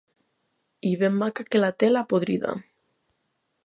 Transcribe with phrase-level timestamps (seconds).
[0.93, 2.59] I ben maca que la té, la podrida.